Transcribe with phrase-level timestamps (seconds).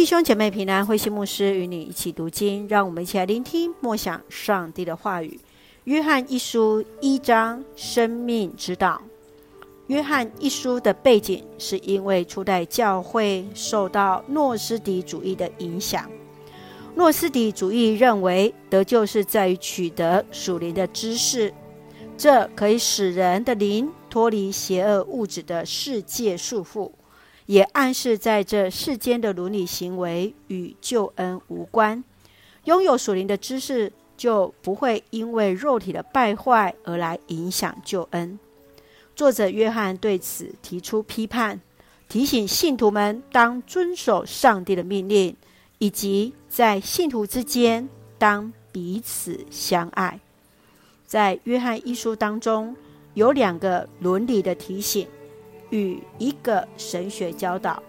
[0.00, 5.38] 弟兄姐妹平安，慧馨牧师与你一起读经，让我们一起来聆听默想上帝的话语。
[5.84, 9.02] 约翰一书一章，生命之道。
[9.88, 16.10] 约翰一书的背景是因为初代教会受到诺斯底主义的影响。
[16.94, 21.52] 诺斯底主义认为得救是在于取得属灵的知识，
[22.16, 26.90] 这可以使人的灵脱离邪恶物质的世界束缚。
[27.50, 32.04] 也暗示在这世间的伦理行为与救恩无关，
[32.62, 38.38] 拥有属灵的知识就不会因为肉体的败坏而来影响救恩。
[39.16, 41.60] 作者约翰对此提出批判，
[42.08, 45.34] 提醒信徒们当遵守上帝的命令，
[45.78, 50.20] 以及在信徒之间当彼此相爱。
[51.04, 52.76] 在约翰一书当中，
[53.14, 55.08] 有两个伦理的提醒。
[55.70, 57.82] 与一个神学教导，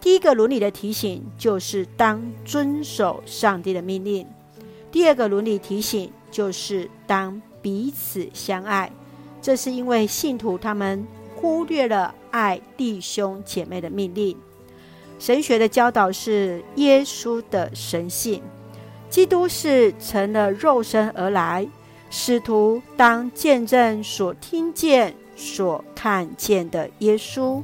[0.00, 4.24] 第一个伦理的提醒就是当遵守上帝的命令；
[4.92, 8.90] 第二个伦理提醒就是当彼此相爱。
[9.42, 14.36] 这是因为信徒他们忽略了爱弟兄姐妹的命令。
[15.18, 18.42] 神学的教导是耶稣的神性，
[19.08, 21.66] 基督是成了肉身而来，
[22.10, 25.14] 使徒当见证所听见。
[25.36, 27.62] 所看见的耶稣，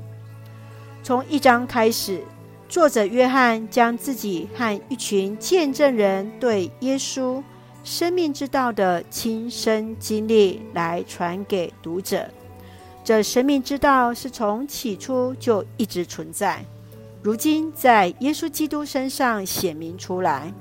[1.03, 2.23] 从一章开始，
[2.69, 7.43] 作者约翰将自己和一群见证人对耶稣
[7.83, 12.29] 生命之道的亲身经历来传给读者。
[13.03, 16.65] 这生命之道是从起初就一直存在，
[17.21, 20.53] 如今在耶稣基督身上显明出来，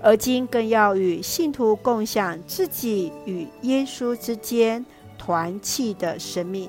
[0.00, 4.86] 而今更要与信徒共享自己与耶稣之间。
[5.24, 6.68] 团契的生命，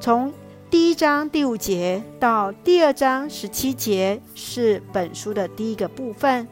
[0.00, 0.32] 从
[0.68, 6.48] 第一章第五节到第二章十七节是本书的第一个部分。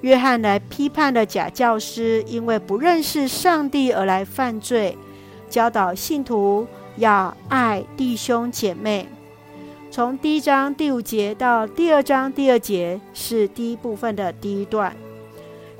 [0.00, 4.96] 约翰来批判了假教师，因为不认识上帝而来犯罪，
[5.50, 9.06] 教导信徒要爱弟兄姐妹。
[9.90, 14.96] 从第一章第五节到第二章第二节是第一部分的第一段。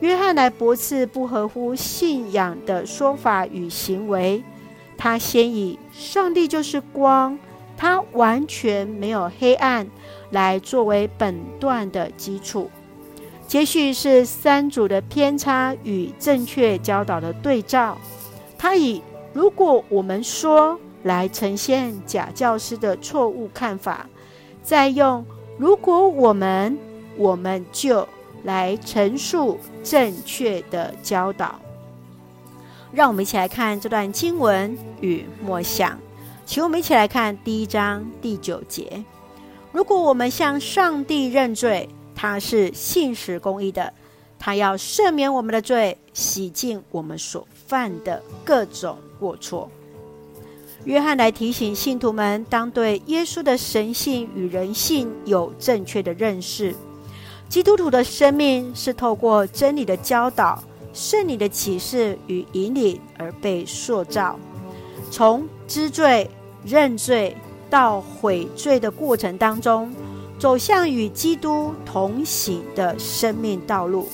[0.00, 4.44] 约翰来驳斥不合乎信仰的说法与行为。
[4.96, 7.38] 他先以上帝就是光，
[7.76, 9.86] 他完全没有黑暗，
[10.30, 12.70] 来作为本段的基础。
[13.46, 17.96] 接续是三组的偏差与正确教导的对照。
[18.58, 19.02] 他以
[19.32, 24.08] “如果我们说”来呈现假教师的错误看法，
[24.62, 25.24] 再用
[25.58, 26.76] “如果我们
[27.16, 28.08] 我们就”
[28.42, 31.60] 来陈述正确的教导。
[32.92, 35.98] 让我们一起来看这段经文与默想，
[36.44, 39.04] 请我们一起来看第一章第九节。
[39.72, 43.92] 如果我们向上帝认罪，他是信实公义的，
[44.38, 49.70] 他要赦免我们的罪，洗净我们所犯的各种过错。
[50.84, 56.74] 约翰来提醒信徒们，当对耶稣的神性与人性有正确的认识。
[57.48, 60.62] 基督徒的生命是透过真理的教导。
[60.96, 64.40] 圣灵的启示与引领而被塑造，
[65.10, 66.30] 从知罪、
[66.64, 67.36] 认罪
[67.68, 69.92] 到悔罪的过程当中，
[70.38, 74.08] 走向与基督同行的生命道路。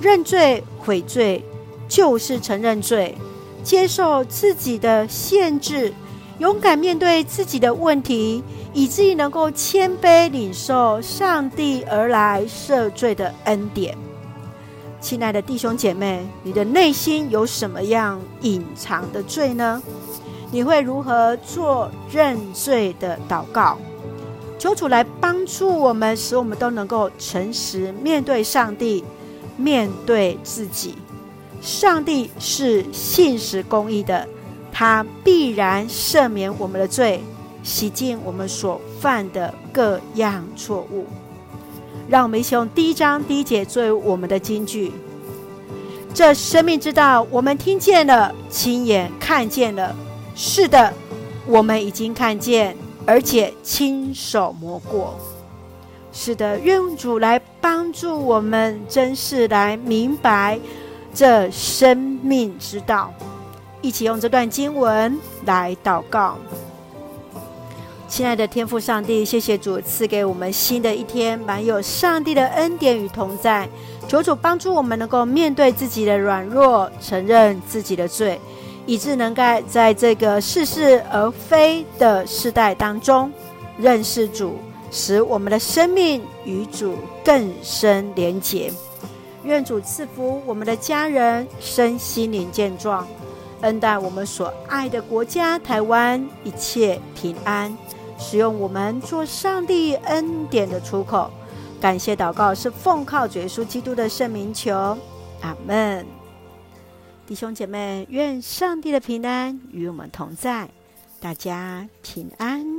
[0.00, 1.44] 认罪悔罪，
[1.86, 3.14] 就是承认罪，
[3.62, 5.92] 接受自己的限制，
[6.38, 13.94] 勇敢面对自己的问题，以至于能够谦卑领受上帝而来赦罪的恩典。
[15.04, 19.82] 亲爱的弟兄姐妹，你的内心有什么样隐藏的罪呢？
[20.50, 23.76] 你会如何做认罪的祷告？
[24.58, 29.04] 求主来帮助我们，使我们都能够诚实面对上帝，
[29.58, 30.94] 面对自己。
[31.60, 34.26] 上帝是信实公义的，
[34.72, 37.22] 他必然赦免我们的罪，
[37.62, 41.04] 洗净我们所犯的各样错误。
[42.08, 44.92] 让我们一起用第一章第一节作为我们的金句。
[46.12, 49.94] 这生命之道，我们听见了，亲眼看见了。
[50.36, 50.92] 是的，
[51.46, 55.18] 我们已经看见，而且亲手摸过。
[56.12, 60.60] 是的，愿主来帮助我们，真是来明白
[61.12, 63.12] 这生命之道。
[63.80, 66.38] 一起用这段经文来祷告。
[68.06, 73.68] 亲爱的天父上帝，谢谢主赐给我们新的一天，满有上帝的恩典与同在。
[74.06, 78.38] 求主帮助我们能够面对自己的软弱，承认自己的罪，
[78.86, 83.32] 以致能够在这个似是而非的世代当中
[83.78, 84.58] 认识主，
[84.92, 88.70] 使我们的生命与主更深连结。
[89.44, 93.06] 愿主赐福我们的家人身心灵健壮，
[93.60, 97.76] 恩待我们所爱的国家台湾一切平安，
[98.18, 101.30] 使用我们做上帝恩典的出口。
[101.80, 104.74] 感谢祷告是奉靠主耶稣基督的圣名求，
[105.42, 106.06] 阿门。
[107.26, 110.68] 弟兄姐妹，愿上帝的平安与我们同在，
[111.20, 112.73] 大家平安。